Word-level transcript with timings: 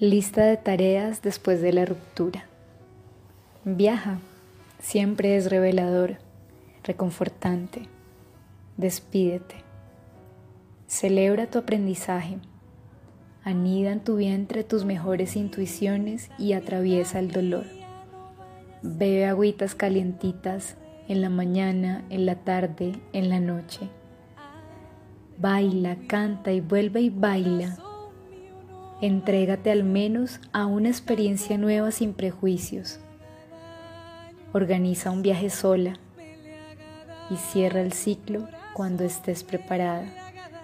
Lista 0.00 0.46
de 0.46 0.56
tareas 0.56 1.20
después 1.20 1.60
de 1.60 1.74
la 1.74 1.84
ruptura. 1.84 2.46
Viaja, 3.66 4.18
siempre 4.78 5.36
es 5.36 5.50
revelador, 5.50 6.16
reconfortante. 6.82 7.82
Despídete. 8.78 9.56
Celebra 10.86 11.48
tu 11.48 11.58
aprendizaje. 11.58 12.38
Anida 13.44 13.92
en 13.92 14.00
tu 14.00 14.16
vientre 14.16 14.64
tus 14.64 14.86
mejores 14.86 15.36
intuiciones 15.36 16.30
y 16.38 16.54
atraviesa 16.54 17.18
el 17.18 17.30
dolor. 17.30 17.66
Bebe 18.80 19.26
agüitas 19.26 19.74
calientitas 19.74 20.78
en 21.08 21.20
la 21.20 21.28
mañana, 21.28 22.06
en 22.08 22.24
la 22.24 22.36
tarde, 22.36 22.94
en 23.12 23.28
la 23.28 23.38
noche. 23.38 23.80
Baila, 25.36 25.98
canta 26.08 26.52
y 26.52 26.62
vuelve 26.62 27.02
y 27.02 27.10
baila 27.10 27.76
Entrégate 29.02 29.70
al 29.70 29.82
menos 29.82 30.40
a 30.52 30.66
una 30.66 30.90
experiencia 30.90 31.56
nueva 31.56 31.90
sin 31.90 32.12
prejuicios. 32.12 33.00
Organiza 34.52 35.10
un 35.10 35.22
viaje 35.22 35.48
sola 35.48 35.98
y 37.30 37.36
cierra 37.36 37.80
el 37.80 37.94
ciclo 37.94 38.46
cuando 38.74 39.04
estés 39.04 39.42
preparada, 39.42 40.04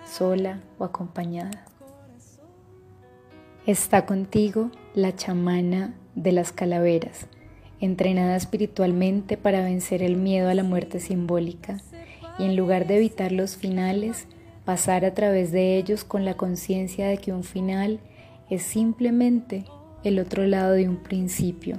sola 0.06 0.60
o 0.78 0.84
acompañada. 0.84 1.64
Está 3.64 4.04
contigo 4.04 4.70
la 4.94 5.16
chamana 5.16 5.94
de 6.14 6.32
las 6.32 6.52
calaveras, 6.52 7.28
entrenada 7.80 8.36
espiritualmente 8.36 9.38
para 9.38 9.62
vencer 9.62 10.02
el 10.02 10.16
miedo 10.16 10.50
a 10.50 10.54
la 10.54 10.62
muerte 10.62 11.00
simbólica 11.00 11.78
y 12.38 12.44
en 12.44 12.54
lugar 12.54 12.86
de 12.86 12.98
evitar 12.98 13.32
los 13.32 13.56
finales, 13.56 14.26
pasar 14.66 15.06
a 15.06 15.14
través 15.14 15.52
de 15.52 15.78
ellos 15.78 16.04
con 16.04 16.26
la 16.26 16.36
conciencia 16.36 17.08
de 17.08 17.16
que 17.16 17.32
un 17.32 17.42
final 17.42 17.98
es 18.50 18.62
simplemente 18.62 19.64
el 20.04 20.18
otro 20.18 20.46
lado 20.46 20.72
de 20.72 20.88
un 20.88 20.96
principio. 20.96 21.78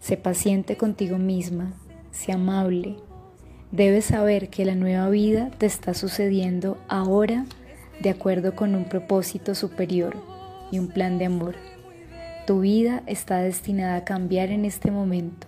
Sé 0.00 0.16
paciente 0.16 0.76
contigo 0.76 1.18
misma, 1.18 1.72
sé 2.10 2.32
amable. 2.32 2.96
Debes 3.72 4.06
saber 4.06 4.50
que 4.50 4.64
la 4.64 4.74
nueva 4.74 5.08
vida 5.08 5.50
te 5.58 5.66
está 5.66 5.94
sucediendo 5.94 6.78
ahora 6.88 7.46
de 8.00 8.10
acuerdo 8.10 8.54
con 8.54 8.74
un 8.74 8.84
propósito 8.84 9.54
superior 9.54 10.16
y 10.70 10.78
un 10.78 10.88
plan 10.88 11.18
de 11.18 11.26
amor. 11.26 11.56
Tu 12.46 12.60
vida 12.60 13.02
está 13.06 13.38
destinada 13.38 13.96
a 13.96 14.04
cambiar 14.04 14.50
en 14.50 14.64
este 14.64 14.90
momento. 14.90 15.46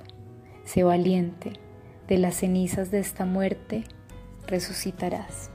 Sé 0.64 0.82
valiente. 0.82 1.52
De 2.08 2.18
las 2.18 2.36
cenizas 2.36 2.90
de 2.90 3.00
esta 3.00 3.26
muerte 3.26 3.84
resucitarás. 4.46 5.50